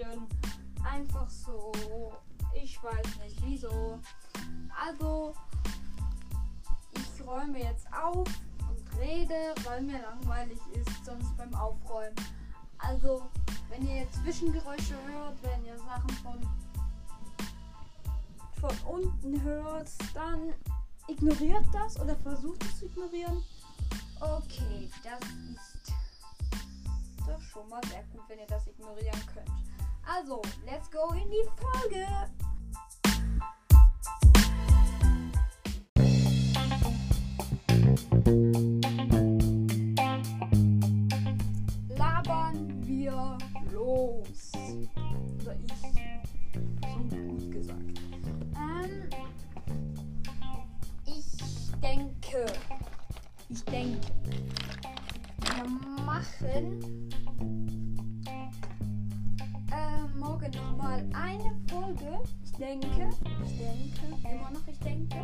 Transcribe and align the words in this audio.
bisschen. 0.00 0.26
Einfach 0.84 1.28
so. 1.28 1.72
Ich 2.54 2.82
weiß 2.82 3.18
nicht 3.22 3.36
wieso. 3.44 4.00
Also, 4.78 5.34
ich 6.92 7.26
räume 7.26 7.58
jetzt 7.62 7.86
auf 7.92 8.26
und 8.68 8.98
rede, 8.98 9.54
weil 9.64 9.82
mir 9.82 10.00
langweilig 10.00 10.58
ist, 10.72 11.04
sonst 11.04 11.36
beim 11.36 11.54
Aufräumen. 11.54 12.16
Also, 12.78 13.22
wenn 13.68 13.86
ihr 13.86 13.98
jetzt 13.98 14.14
Zwischengeräusche 14.22 14.94
hört, 15.06 15.42
wenn 15.42 15.64
ihr 15.64 15.78
Sachen 15.78 16.10
von, 16.22 16.40
von 18.60 18.94
unten 18.94 19.42
hört, 19.42 19.90
dann 20.14 20.54
ignoriert 21.08 21.66
das 21.72 22.00
oder 22.00 22.16
versucht 22.16 22.64
es 22.64 22.78
zu 22.78 22.86
ignorieren. 22.86 23.42
Okay, 24.20 24.90
das 25.04 25.20
ist 25.20 25.92
doch 27.28 27.40
schon 27.42 27.68
mal 27.68 27.82
sehr 27.88 28.02
gut, 28.04 28.22
wenn 28.28 28.38
ihr 28.38 28.46
das 28.46 28.66
ignorieren 28.66 29.20
könnt. 29.32 29.69
Also, 30.12 30.42
let's 30.66 30.88
go 30.88 31.10
in 31.12 31.30
die 31.30 31.44
Folge. 31.56 32.04
Labern 41.96 42.82
wir 42.84 43.38
los. 43.72 44.52
Oder 45.42 45.56
ich. 45.64 45.72
So 47.08 47.16
gut 47.16 47.52
gesagt. 47.52 48.00
Ähm, 48.56 49.08
ich 51.06 51.70
denke. 51.80 52.46
Ich 53.48 53.64
denke. 53.64 54.08
Wir 55.38 55.64
machen 56.04 57.10
morgen 60.50 60.66
nochmal 60.66 61.04
eine 61.12 61.54
Folge. 61.68 62.20
Ich 62.44 62.52
denke. 62.52 63.10
Ich 63.44 63.58
denke. 63.58 64.28
Immer 64.28 64.50
noch, 64.50 64.66
ich 64.66 64.78
denke. 64.80 65.16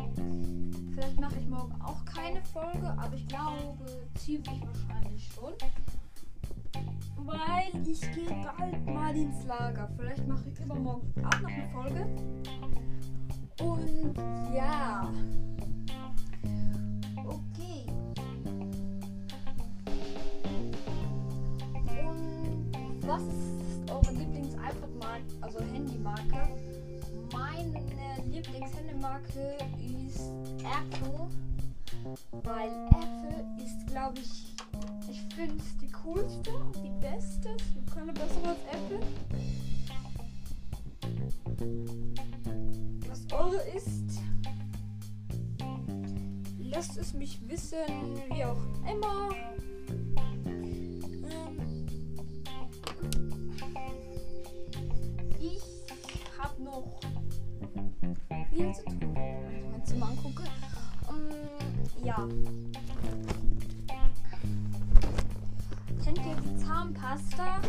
Vielleicht 0.93 1.19
mache 1.19 1.39
ich 1.39 1.47
morgen 1.47 1.73
auch 1.81 2.03
keine 2.05 2.41
Folge, 2.45 2.87
aber 2.97 3.15
ich 3.15 3.27
glaube 3.27 3.85
ziemlich 4.15 4.61
wahrscheinlich 4.65 5.29
schon. 5.33 5.53
Weil 7.17 7.87
ich 7.87 8.01
gehe 8.13 8.45
bald 8.57 8.85
mal 8.85 9.15
ins 9.15 9.43
Lager. 9.45 9.89
Vielleicht 9.97 10.27
mache 10.27 10.49
ich 10.49 10.59
übermorgen 10.59 11.13
auch 11.25 11.39
noch 11.41 11.49
eine 11.49 11.69
Folge. 11.69 12.07
Und 13.59 14.13
ja. 14.53 15.11
Okay. 17.25 17.85
Und 21.99 23.07
was 23.07 23.23
ist 23.23 23.91
eure 23.91 24.36
Lieblings-iPod-Marke, 25.17 25.23
also 25.41 25.59
Handymarke? 25.59 26.47
Meine 27.33 27.81
Lieblings-Handymarke 28.25 29.57
ist 30.05 30.31
Apple. 30.59 31.29
Weil 32.43 32.69
Apple 32.89 33.45
ist, 33.63 33.87
glaube 33.87 34.19
ich, 34.19 34.55
ich 35.09 35.35
finde 35.35 35.55
es 35.57 35.77
die 35.77 35.91
coolste, 35.91 36.51
die 36.83 36.91
beste. 37.01 37.55
Keine 37.93 38.13
bessere 38.13 38.49
als 38.49 38.59
Apple. 38.71 38.99
Was 43.07 43.31
eure 43.31 43.61
ist, 43.75 44.21
lasst 46.59 46.97
es 46.97 47.13
mich 47.13 47.39
wissen, 47.49 47.77
wie 48.29 48.43
auch 48.43 48.61
immer. 48.89 49.29
Viel 58.57 58.73
zu 58.73 58.83
tun, 58.85 59.15
wenn 59.15 59.57
ich 59.57 59.71
mein 59.71 59.85
Zimmer 59.85 60.07
angucke. 60.09 60.43
Ähm, 61.09 62.03
ja. 62.03 62.27
Kennt 66.03 66.17
ihr 66.17 66.35
die 66.41 66.57
Zahnpasta? 66.57 67.61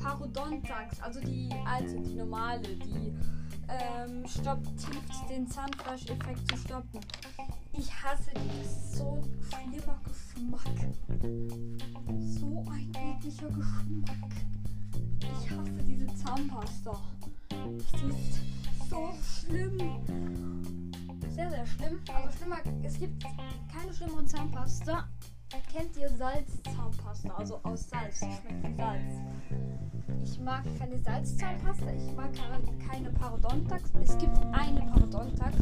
Parodontax, 0.00 1.00
also 1.00 1.20
die 1.20 1.48
alte, 1.66 1.98
die 2.00 2.14
normale, 2.14 2.76
die 2.76 3.12
ähm, 3.68 4.26
stoppt, 4.28 4.68
hilft 4.68 5.30
den 5.30 5.48
Zahnfleischeffekt 5.48 6.50
zu 6.50 6.56
stoppen. 6.58 7.00
Ich 7.72 7.90
hasse 7.92 8.30
die, 8.36 8.62
das 8.62 8.98
so 8.98 9.24
ein 9.50 9.70
schlimmer 9.70 9.98
Geschmack. 10.04 10.90
So 12.20 12.64
ein 12.70 12.92
ekliger 12.94 13.48
Geschmack. 13.48 14.30
Ich 15.20 15.50
hasse 15.50 15.82
diese 15.86 16.06
Zahnpasta. 16.14 17.00
Sie 17.50 18.06
ist 18.08 18.40
so 18.88 19.10
schlimm. 19.22 19.78
Sehr, 21.30 21.50
sehr 21.50 21.66
schlimm. 21.66 22.00
Also 22.12 22.38
schlimmer, 22.38 22.56
es 22.82 22.98
gibt 22.98 23.24
keine 23.72 23.92
schlimmere 23.92 24.24
Zahnpasta. 24.24 25.08
Kennt 25.72 25.96
ihr 25.96 26.08
Salzzahnpasta? 26.08 27.34
Also 27.36 27.60
aus 27.62 27.88
Salz. 27.88 28.18
Schmeckt 28.18 28.62
wie 28.62 28.74
Salz. 28.76 29.14
Ich 30.22 30.40
mag 30.40 30.64
keine 30.78 30.98
Salzzahnpasta. 30.98 31.92
Ich 31.92 32.12
mag 32.16 32.30
keine 32.88 33.10
Parodontax. 33.10 33.92
Es 34.02 34.18
gibt 34.18 34.36
eine 34.52 34.80
Parodontax, 34.92 35.56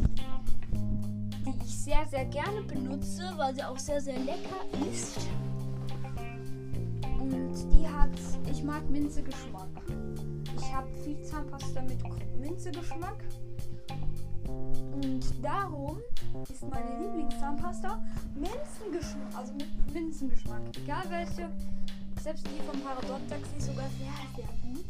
die 0.72 1.65
ich 1.65 1.78
sehr, 1.78 2.06
sehr 2.06 2.25
gerne 2.27 2.62
benutze, 2.62 3.33
weil 3.37 3.54
sie 3.54 3.65
auch 3.65 3.78
sehr, 3.78 4.00
sehr 4.00 4.19
lecker 4.19 4.65
ist. 4.91 5.28
Und 7.19 7.54
die 7.72 7.87
hat, 7.87 8.10
ich 8.50 8.62
mag 8.62 8.89
Minzegeschmack. 8.89 9.81
Ich 10.72 10.78
habe 10.78 10.88
viel 11.05 11.22
Zahnpasta 11.22 11.83
mit 11.83 11.99
Minzegeschmack. 12.41 13.22
Und 14.47 15.21
darum 15.43 15.99
ist 16.50 16.66
meine 16.66 16.99
Lieblingszahnpasta 16.99 18.03
Minzengeschmack, 18.34 19.37
also 19.37 19.53
mit 19.53 19.93
Minzengeschmack. 19.93 20.62
Egal 20.83 21.05
welche, 21.10 21.50
selbst 22.22 22.47
die 22.47 22.62
vom 22.62 22.81
Parodontax, 22.81 23.50
die 23.53 23.59
ist 23.59 23.66
sogar 23.66 23.84
sehr, 23.99 24.15
sehr 24.34 24.49
gut. 24.62 24.87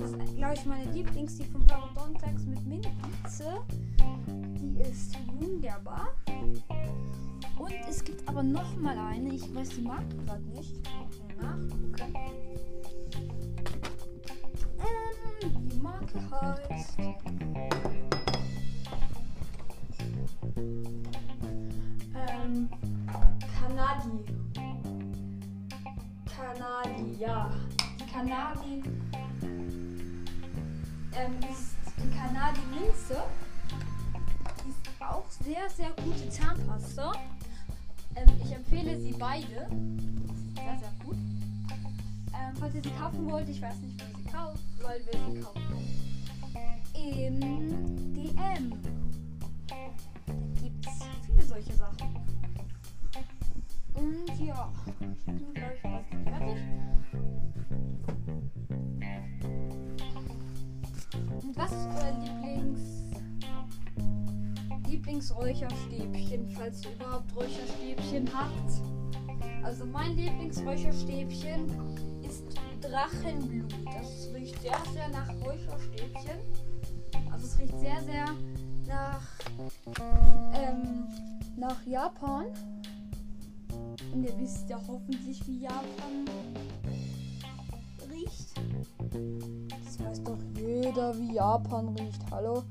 Das 0.00 0.10
ist, 0.10 0.36
glaube 0.36 0.54
ich, 0.54 0.66
meine 0.66 0.90
Lieblings, 0.90 1.36
die 1.36 1.44
vom 1.44 1.64
Parodontax 1.64 2.42
mit 2.42 2.66
Minze. 2.66 3.62
Die 4.26 4.80
ist 4.80 5.16
wunderbar. 5.40 6.08
Und 7.56 7.72
es 7.88 8.02
gibt 8.02 8.28
aber 8.28 8.42
noch 8.42 8.76
mal 8.78 8.98
eine, 8.98 9.32
ich 9.32 9.54
weiß 9.54 9.68
die 9.68 9.82
Marke 9.82 10.16
gerade 10.26 10.42
nicht. 10.42 10.74
Nachgucken. 11.40 11.81
Ähm, 22.14 22.68
Kanadi. 23.58 24.24
Kanadi, 26.26 27.20
ja. 27.20 27.50
Die 27.98 28.06
Kanadi. 28.12 28.82
Ähm, 31.14 31.34
ist 31.50 31.76
die 31.98 32.10
Kanadi 32.16 32.60
Minze. 32.72 33.22
Die 34.64 34.70
ist 34.70 34.80
auch 35.00 35.30
sehr, 35.30 35.68
sehr 35.70 35.90
gute 36.02 36.28
Zahnpasta. 36.28 37.12
Ähm, 38.16 38.28
ich 38.44 38.52
empfehle 38.52 39.00
sie 39.00 39.12
beide. 39.12 39.68
Sehr, 40.54 40.78
sehr 40.78 40.92
gut. 41.04 41.16
Ähm, 42.34 42.56
falls 42.58 42.74
ihr 42.74 42.82
sie 42.82 42.90
kaufen 42.90 43.30
wollt, 43.30 43.48
ich 43.48 43.60
weiß 43.62 43.76
nicht, 43.78 44.00
wo 44.00 44.04
ihr 44.10 44.24
sie 44.24 44.30
kauft, 44.30 44.62
weil 44.82 45.00
wir 45.06 45.12
sie 45.12 45.40
kaufen. 45.40 45.71
Im 47.02 47.40
DM. 48.14 48.72
Da 49.66 49.76
gibt 50.62 50.86
es 50.86 51.00
viele 51.26 51.42
solche 51.42 51.72
Sachen. 51.72 52.14
Und 53.94 54.46
ja, 54.46 54.72
ich 55.00 55.24
bin 55.24 55.52
gleich 55.52 55.80
fertig. 55.80 56.62
Und 61.42 61.56
was 61.56 61.72
ist 61.72 61.88
euer 61.88 62.12
Lieblings 62.20 63.02
Lieblingsräucherstäbchen, 64.88 66.50
falls 66.50 66.84
ihr 66.84 66.92
überhaupt 66.92 67.34
Räucherstäbchen 67.34 68.30
habt? 68.32 69.64
Also 69.64 69.84
mein 69.86 70.16
Lieblingsräucherstäbchen 70.16 71.68
ist 72.22 72.44
Drachenblut. 72.80 73.74
Das 73.86 74.32
riecht 74.32 74.62
sehr, 74.62 74.78
sehr 74.92 75.08
nach 75.08 75.28
Räucherstäbchen. 75.44 76.71
Riecht 77.62 77.78
sehr, 77.78 78.02
sehr 78.02 78.24
nach, 78.88 79.22
ähm, 80.52 81.06
nach 81.56 81.86
Japan. 81.86 82.46
Und 84.12 84.24
ihr 84.24 84.36
wisst 84.40 84.68
ja 84.68 84.80
hoffentlich, 84.88 85.46
wie 85.46 85.60
Japan 85.60 86.24
riecht. 88.10 88.60
Das 89.84 90.00
weiß 90.04 90.24
doch 90.24 90.38
jeder, 90.56 91.16
wie 91.16 91.34
Japan 91.34 91.90
riecht. 91.90 92.20
Hallo? 92.32 92.64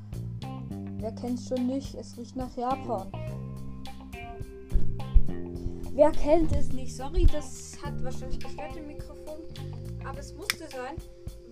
Wer 0.97 1.13
kennt's 1.13 1.47
schon 1.47 1.67
nicht? 1.67 1.95
Es 1.95 2.17
riecht 2.17 2.35
nach 2.35 2.53
Japan. 2.57 3.07
Wer 5.93 6.11
kennt 6.11 6.51
es 6.51 6.73
nicht? 6.73 6.93
Sorry, 6.93 7.25
das 7.31 7.77
hat 7.81 8.03
wahrscheinlich 8.03 8.41
gestört 8.41 8.75
im 8.75 8.87
Mikrofon. 8.87 9.39
Aber 10.05 10.19
es 10.19 10.33
musste 10.35 10.67
sein. 10.67 10.97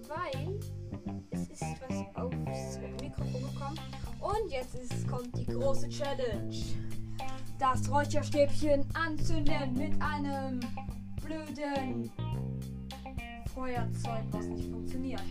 weil 0.10 0.60
es 1.32 1.42
ist 1.50 1.64
was 1.88 2.16
aufs 2.16 2.80
Mikrofon 3.02 3.42
gekommen. 3.42 3.80
Und 4.20 4.52
jetzt 4.52 4.76
ist, 4.76 5.08
kommt 5.08 5.36
die 5.38 5.46
große 5.46 5.90
Challenge. 5.90 6.56
Das 7.58 7.90
Räucherstäbchen 7.92 8.86
anzünden 8.94 9.74
mit 9.74 10.02
einem 10.02 10.60
blöden 11.24 12.12
Feuerzeug, 13.54 14.24
was 14.32 14.46
nicht 14.48 14.70
funktioniert. 14.70 15.24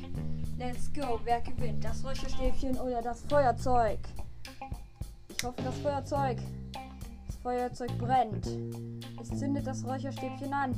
Let's 0.58 0.92
go. 0.92 1.20
Wer 1.24 1.40
gewinnt? 1.40 1.84
Das 1.84 2.04
Räucherstäbchen 2.04 2.78
oder 2.78 3.00
das 3.00 3.22
Feuerzeug? 3.22 3.98
Ich 5.28 5.44
hoffe, 5.44 5.62
das 5.62 5.78
Feuerzeug. 5.78 6.38
Das 7.26 7.36
Feuerzeug 7.36 7.98
brennt. 7.98 8.46
Es 9.20 9.28
zündet 9.38 9.66
das 9.66 9.84
Räucherstäbchen 9.84 10.52
an. 10.52 10.74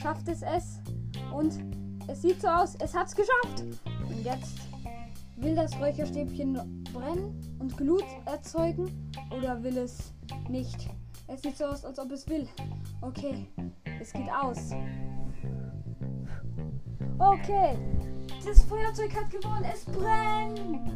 Schafft 0.00 0.28
es 0.28 0.42
es? 0.42 0.80
Und 1.32 1.58
es 2.08 2.22
sieht 2.22 2.40
so 2.40 2.48
aus, 2.48 2.74
es 2.80 2.94
hat's 2.94 3.14
geschafft. 3.14 3.62
Und 4.08 4.24
jetzt 4.24 4.56
will 5.36 5.54
das 5.54 5.78
Räucherstäbchen 5.78 6.84
brennen 6.92 7.56
und 7.58 7.76
Glut 7.76 8.04
erzeugen 8.26 9.12
oder 9.30 9.62
will 9.62 9.78
es 9.78 10.12
nicht? 10.48 10.88
Es 11.26 11.42
sieht 11.42 11.56
so 11.56 11.66
aus, 11.66 11.84
als 11.84 11.98
ob 11.98 12.10
es 12.10 12.28
will. 12.28 12.48
Okay, 13.02 13.46
es 14.00 14.12
geht 14.12 14.28
aus. 14.30 14.70
Okay, 17.18 17.76
das 18.44 18.62
Feuerzeug 18.62 19.14
hat 19.14 19.30
gewonnen. 19.30 19.64
Es 19.72 19.84
brennt. 19.84 20.90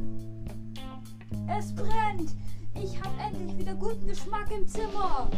Es 1.48 1.74
brennt. 1.74 2.34
Ich 2.74 2.98
habe 3.02 3.20
endlich 3.20 3.58
wieder 3.58 3.74
guten 3.74 4.06
Geschmack 4.06 4.50
im 4.50 4.66
Zimmer. 4.66 5.28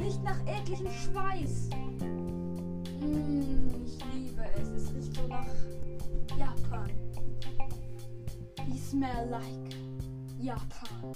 Nicht 0.00 0.22
nach 0.24 0.40
ekligem 0.46 0.90
Schweiß. 0.90 1.70
So 5.14 5.26
nach 5.26 5.46
Japan. 6.36 6.90
You 8.66 8.78
smell 8.78 9.28
like 9.30 9.76
Japan. 10.40 11.12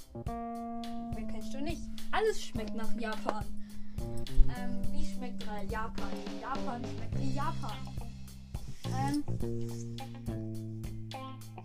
Wer 1.15 1.27
kennst 1.27 1.55
du 1.55 1.61
nicht? 1.61 1.83
Alles 2.13 2.43
schmeckt 2.43 2.75
nach 2.75 2.93
Japan. 2.99 3.45
Ähm, 4.59 4.81
wie 4.93 5.05
schmeckt 5.05 5.45
Japan? 5.71 6.11
Japan 6.41 6.83
schmeckt 6.85 7.21
wie 7.21 7.35
Japan. 7.35 7.77
Ähm, 9.01 9.25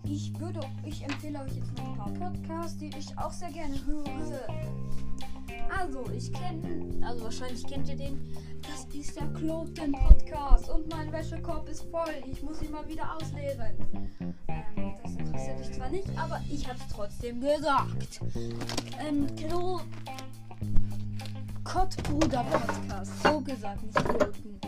ich 0.04 0.38
würde, 0.38 0.60
ich 0.84 1.02
empfehle 1.02 1.40
euch 1.40 1.56
jetzt 1.56 1.76
noch 1.76 1.88
ein 1.88 1.96
paar 1.96 2.12
Podcasts, 2.12 2.78
die 2.78 2.90
ich 2.98 3.16
auch 3.18 3.32
sehr 3.32 3.50
gerne 3.52 3.76
höre. 3.86 4.46
Also, 5.78 6.04
ich 6.10 6.32
kenne, 6.32 7.06
also 7.06 7.24
wahrscheinlich 7.24 7.66
kennt 7.66 7.88
ihr 7.88 7.96
den. 7.96 8.20
Das 8.92 9.08
ist 9.08 9.16
der 9.16 9.26
Kloten 9.28 9.92
Podcast 9.92 10.68
und 10.68 10.86
mein 10.90 11.10
Wäschekorb 11.10 11.66
ist 11.66 11.84
voll. 11.90 12.12
Ich 12.30 12.42
muss 12.42 12.60
ihn 12.60 12.72
mal 12.72 12.86
wieder 12.86 13.16
ausleeren. 13.16 13.74
Ähm, 14.48 14.94
das 15.02 15.12
interessiert 15.12 15.60
dich 15.60 15.72
zwar 15.72 15.88
nicht, 15.88 16.08
aber 16.14 16.38
ich 16.50 16.68
habe 16.68 16.78
es 16.78 16.94
trotzdem 16.94 17.40
gesagt. 17.40 18.20
Ähm, 19.00 19.34
Klo 19.34 19.80
Kottbruder 21.64 22.44
Podcast. 22.44 23.22
So 23.22 23.40
gesagt, 23.40 23.82
nicht 23.82 23.96
Kloten. 23.96 24.60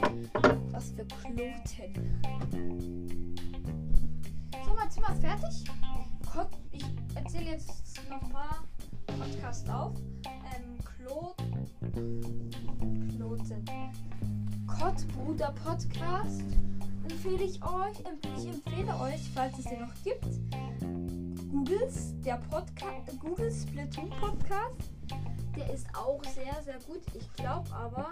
Was 0.70 0.90
für 0.92 1.04
Kloten. 1.04 2.18
So, 4.64 4.74
mein 4.74 4.90
Zimmer 4.90 5.12
ist 5.12 5.20
fertig. 5.20 5.64
Kott, 6.32 6.48
ich 6.72 6.84
erzähle 7.14 7.50
jetzt 7.50 8.00
noch 8.08 8.22
ein 8.22 8.30
paar 8.30 8.64
Podcasts 9.06 9.68
auf. 9.68 9.92
Ähm, 10.24 10.78
Klot. 10.82 12.53
Kloten. 14.84 15.14
Kottbruder 15.14 15.54
Podcast 15.64 16.44
empfehle 17.08 17.44
ich 17.44 17.62
euch. 17.62 17.98
Ich 18.36 18.46
empfehle 18.46 19.00
euch, 19.00 19.30
falls 19.34 19.58
es 19.58 19.64
den 19.64 19.80
noch 19.80 19.94
gibt. 20.04 20.26
Googles, 21.50 22.14
der 22.20 22.36
Podcast, 22.50 23.18
Googles 23.20 23.62
Splatoon 23.62 24.10
Podcast. 24.10 24.90
Der 25.56 25.72
ist 25.72 25.86
auch 25.94 26.22
sehr, 26.24 26.62
sehr 26.62 26.78
gut. 26.86 27.00
Ich 27.14 27.32
glaube 27.34 27.70
aber, 27.72 28.10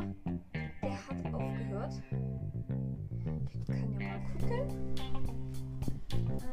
der 0.54 0.92
hat 0.92 1.34
aufgehört. 1.34 1.92
Ich 3.50 3.66
kann 3.66 3.92
ja 3.92 3.98
mal 4.08 4.20
gucken. 4.32 4.94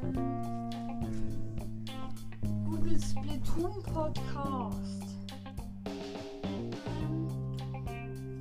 Ähm, 0.04 0.20
Google 2.66 3.00
Splatoon 3.00 3.84
Podcast. 3.84 5.06
Ähm. 6.98 7.28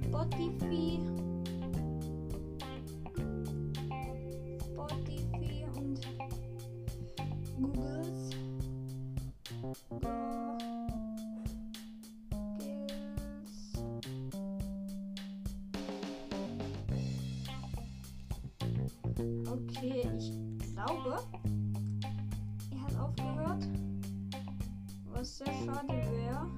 Spotify 0.08 1.27
Okay, 9.90 10.04
ich 20.18 20.30
glaube, 20.74 21.20
er 22.70 22.82
hat 22.82 22.96
aufgehört. 23.00 23.66
Was 25.06 25.38
sehr 25.38 25.46
schade 25.46 25.88
wäre. 25.88 26.50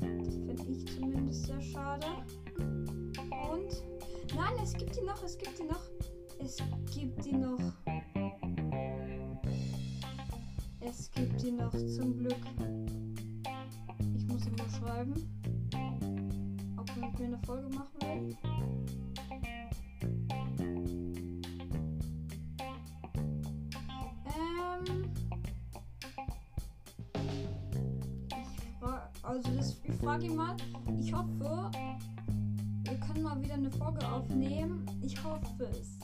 Das 0.00 0.34
finde 0.34 0.64
ich 0.68 0.84
zumindest 0.86 1.46
sehr 1.46 1.60
schade. 1.60 2.06
Und. 2.58 3.84
Nein, 4.34 4.54
es 4.62 4.74
gibt 4.74 4.96
ihn 4.96 5.06
noch, 5.06 5.22
es 5.22 5.38
gibt 5.38 5.60
ihn 5.60 5.68
noch. 5.68 5.84
Es 6.40 6.56
gibt 6.92 7.24
ihn 7.26 7.40
noch. 7.40 7.85
Es 10.98 11.10
gibt 11.10 11.44
ihn 11.44 11.56
noch 11.56 11.72
zum 11.72 12.16
Glück. 12.16 12.38
Ich 14.16 14.26
muss 14.26 14.46
ihm 14.46 14.56
mal 14.56 14.70
schreiben. 14.70 15.12
Ob 16.78 16.88
er 16.88 16.96
mit 16.96 17.18
mir 17.18 17.26
eine 17.26 17.38
Folge 17.44 17.68
machen 17.68 18.00
will. 18.00 18.36
Ähm. 24.24 25.12
Ich 28.30 28.80
fra 28.80 29.10
also 29.22 29.50
das, 29.54 29.76
ich 29.84 29.94
frage 29.96 30.24
ihn 30.24 30.36
mal. 30.36 30.56
Ich 30.98 31.12
hoffe, 31.12 31.70
wir 32.84 32.98
können 33.00 33.22
mal 33.22 33.38
wieder 33.42 33.54
eine 33.54 33.70
Folge 33.70 34.08
aufnehmen. 34.08 34.86
Ich 35.02 35.22
hoffe 35.22 35.68
es. 35.78 35.98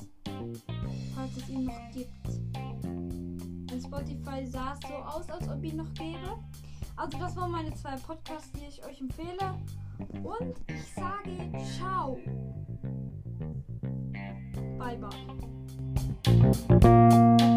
Falls 1.14 1.36
es 1.38 1.48
ihn 1.48 1.64
noch 1.64 1.90
gibt. 1.94 2.21
Spotify 3.92 4.46
sah 4.46 4.72
es 4.72 4.80
so 4.88 4.94
aus, 4.94 5.28
als 5.28 5.46
ob 5.50 5.62
ihn 5.62 5.76
noch 5.76 5.92
gäbe. 5.92 6.38
Also 6.96 7.18
das 7.18 7.36
waren 7.36 7.50
meine 7.50 7.74
zwei 7.74 7.94
Podcasts, 7.96 8.50
die 8.52 8.64
ich 8.64 8.82
euch 8.86 8.98
empfehle. 9.02 9.54
Und 10.22 10.54
ich 10.66 10.94
sage 10.94 11.52
ciao. 11.76 12.18
Bye 14.78 14.96
bye. 17.36 17.48